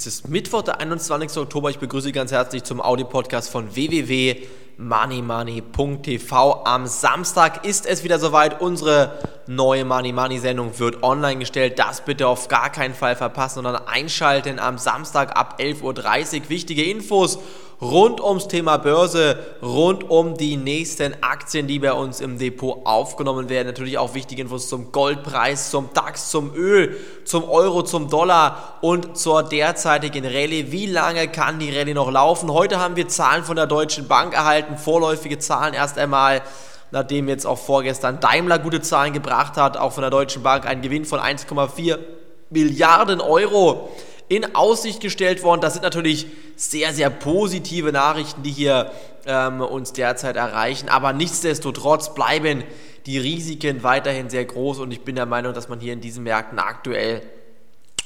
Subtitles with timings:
[0.00, 1.36] Es ist Mittwoch, der 21.
[1.36, 1.68] Oktober.
[1.68, 6.64] Ich begrüße Sie ganz herzlich zum Audio-Podcast von www.moneymoney.tv.
[6.64, 8.62] Am Samstag ist es wieder soweit.
[8.62, 11.78] Unsere neue Money Money Sendung wird online gestellt.
[11.78, 16.48] Das bitte auf gar keinen Fall verpassen, sondern einschalten am Samstag ab 11.30 Uhr.
[16.48, 17.38] Wichtige Infos
[17.80, 23.48] rund ums Thema Börse, rund um die nächsten Aktien, die bei uns im Depot aufgenommen
[23.48, 23.68] werden.
[23.68, 29.16] Natürlich auch wichtige Infos zum Goldpreis, zum DAX, zum Öl, zum Euro, zum Dollar und
[29.16, 30.70] zur derzeitigen Rallye.
[30.70, 32.52] Wie lange kann die Rallye noch laufen?
[32.52, 36.42] Heute haben wir Zahlen von der Deutschen Bank erhalten, vorläufige Zahlen erst einmal
[36.92, 40.82] nachdem jetzt auch vorgestern Daimler gute Zahlen gebracht hat, auch von der Deutschen Bank ein
[40.82, 41.98] Gewinn von 1,4
[42.50, 43.90] Milliarden Euro
[44.30, 45.60] in Aussicht gestellt worden.
[45.60, 48.92] Das sind natürlich sehr, sehr positive Nachrichten, die hier
[49.26, 50.88] ähm, uns derzeit erreichen.
[50.88, 52.62] Aber nichtsdestotrotz bleiben
[53.06, 56.22] die Risiken weiterhin sehr groß und ich bin der Meinung, dass man hier in diesen
[56.22, 57.22] Märkten aktuell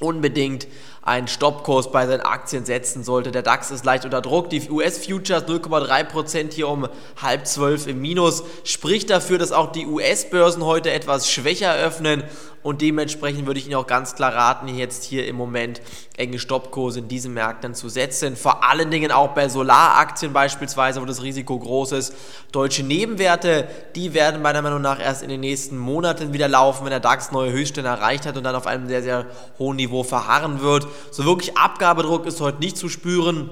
[0.00, 0.66] unbedingt
[1.02, 3.30] einen Stoppkurs bei seinen Aktien setzen sollte.
[3.30, 4.50] Der DAX ist leicht unter Druck.
[4.50, 6.88] Die US-Futures 0,3% hier um
[7.22, 8.42] halb zwölf im Minus.
[8.64, 12.24] Spricht dafür, dass auch die US-Börsen heute etwas schwächer öffnen
[12.68, 15.80] und dementsprechend würde ich Ihnen auch ganz klar raten, jetzt hier im Moment
[16.18, 18.36] enge Stoppkurse in diesen Märkten zu setzen.
[18.36, 22.14] Vor allen Dingen auch bei Solaraktien beispielsweise, wo das Risiko groß ist.
[22.52, 26.90] Deutsche Nebenwerte, die werden meiner Meinung nach erst in den nächsten Monaten wieder laufen, wenn
[26.90, 29.24] der DAX neue Höchststände erreicht hat und dann auf einem sehr, sehr
[29.58, 30.86] hohen Niveau verharren wird.
[31.10, 33.48] So wirklich Abgabedruck ist heute nicht zu spüren.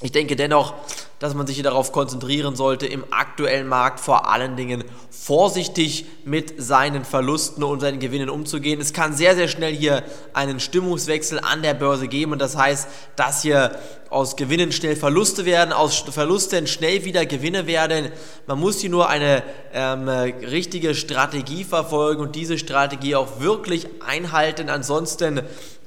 [0.00, 0.74] Ich denke dennoch,
[1.22, 6.60] dass man sich hier darauf konzentrieren sollte, im aktuellen Markt vor allen Dingen vorsichtig mit
[6.60, 8.80] seinen Verlusten und seinen Gewinnen umzugehen.
[8.80, 10.02] Es kann sehr, sehr schnell hier
[10.34, 13.78] einen Stimmungswechsel an der Börse geben und das heißt, dass hier
[14.10, 18.10] aus Gewinnen schnell Verluste werden, aus Verlusten schnell wieder Gewinne werden.
[18.48, 24.68] Man muss hier nur eine ähm, richtige Strategie verfolgen und diese Strategie auch wirklich einhalten.
[24.68, 25.42] Ansonsten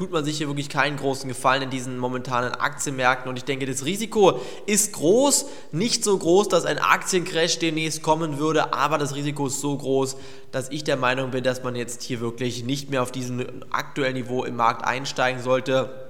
[0.00, 3.66] tut man sich hier wirklich keinen großen Gefallen in diesen momentanen Aktienmärkten und ich denke,
[3.66, 9.14] das Risiko ist groß, nicht so groß, dass ein Aktiencrash demnächst kommen würde, aber das
[9.14, 10.16] Risiko ist so groß,
[10.52, 14.14] dass ich der Meinung bin, dass man jetzt hier wirklich nicht mehr auf diesem aktuellen
[14.14, 16.08] Niveau im Markt einsteigen sollte.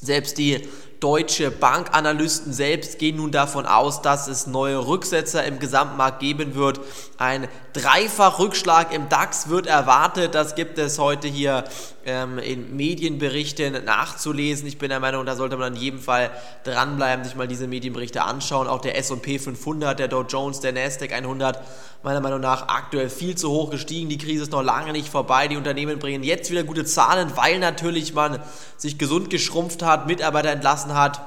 [0.00, 0.66] Selbst die
[1.00, 6.80] deutsche Bankanalysten selbst gehen nun davon aus, dass es neue Rücksetzer im Gesamtmarkt geben wird.
[7.18, 10.34] Ein Dreifach-Rückschlag im DAX wird erwartet.
[10.34, 11.64] Das gibt es heute hier
[12.04, 14.66] ähm, in Medienberichten nachzulesen.
[14.66, 16.30] Ich bin der Meinung, da sollte man in jedem Fall
[16.64, 18.66] dranbleiben, sich mal diese Medienberichte anschauen.
[18.66, 21.60] Auch der S&P 500, der Dow Jones, der Nasdaq 100,
[22.02, 24.08] meiner Meinung nach aktuell viel zu hoch gestiegen.
[24.08, 25.48] Die Krise ist noch lange nicht vorbei.
[25.48, 28.38] Die Unternehmen bringen jetzt wieder gute Zahlen, weil natürlich man
[28.76, 31.20] sich gesund geschrumpft hat, Mitarbeiter entlassen gelassen hat.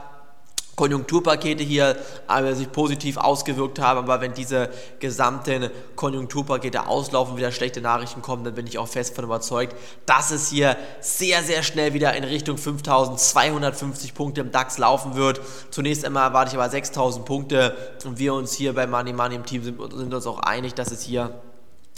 [0.78, 7.82] Konjunkturpakete hier aber sich positiv ausgewirkt haben, aber wenn diese gesamten Konjunkturpakete auslaufen, wieder schlechte
[7.82, 9.76] Nachrichten kommen, dann bin ich auch fest davon überzeugt,
[10.08, 15.42] dass es hier sehr, sehr schnell wieder in Richtung 5250 Punkte im DAX laufen wird.
[15.70, 19.46] Zunächst einmal erwarte ich aber 6000 Punkte und wir uns hier bei Money Money im
[19.46, 21.42] Team sind, sind uns auch einig, dass es hier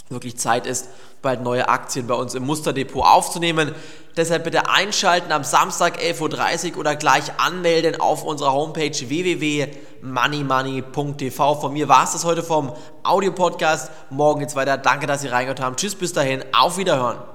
[0.08, 0.88] wirklich Zeit ist,
[1.22, 3.74] bald neue Aktien bei uns im Musterdepot aufzunehmen.
[4.16, 11.60] Deshalb bitte einschalten am Samstag 11.30 Uhr oder gleich anmelden auf unserer Homepage www.moneymoney.tv.
[11.60, 12.72] Von mir war es das heute vom
[13.02, 13.90] Audio-Podcast.
[14.10, 14.76] Morgen geht's weiter.
[14.78, 15.76] Danke, dass Sie reingehört haben.
[15.76, 16.44] Tschüss, bis dahin.
[16.52, 17.33] Auf Wiederhören.